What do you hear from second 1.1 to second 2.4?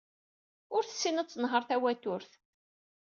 ad tenher tawaturt.